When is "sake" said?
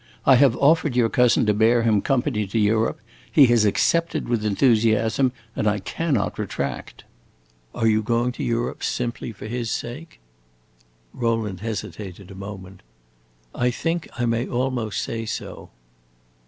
9.69-10.19